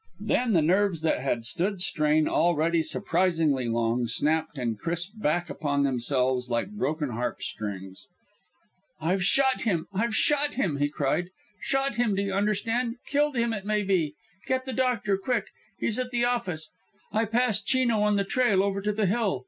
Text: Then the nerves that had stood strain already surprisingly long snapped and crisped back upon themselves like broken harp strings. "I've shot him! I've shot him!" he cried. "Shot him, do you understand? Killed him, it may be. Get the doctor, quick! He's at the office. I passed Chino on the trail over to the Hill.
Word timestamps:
Then 0.25 0.53
the 0.53 0.63
nerves 0.63 1.03
that 1.03 1.19
had 1.19 1.45
stood 1.45 1.79
strain 1.79 2.27
already 2.27 2.81
surprisingly 2.81 3.67
long 3.69 4.07
snapped 4.07 4.57
and 4.57 4.79
crisped 4.79 5.21
back 5.21 5.47
upon 5.47 5.83
themselves 5.83 6.49
like 6.49 6.71
broken 6.71 7.09
harp 7.09 7.43
strings. 7.43 8.07
"I've 8.99 9.23
shot 9.23 9.61
him! 9.61 9.85
I've 9.93 10.15
shot 10.15 10.55
him!" 10.55 10.77
he 10.77 10.89
cried. 10.89 11.29
"Shot 11.61 11.97
him, 11.97 12.15
do 12.15 12.23
you 12.23 12.33
understand? 12.33 12.95
Killed 13.05 13.35
him, 13.35 13.53
it 13.53 13.63
may 13.63 13.83
be. 13.83 14.15
Get 14.47 14.65
the 14.65 14.73
doctor, 14.73 15.19
quick! 15.19 15.49
He's 15.77 15.99
at 15.99 16.09
the 16.09 16.25
office. 16.25 16.71
I 17.11 17.25
passed 17.25 17.67
Chino 17.67 17.99
on 18.01 18.15
the 18.15 18.23
trail 18.23 18.63
over 18.63 18.81
to 18.81 18.91
the 18.91 19.05
Hill. 19.05 19.39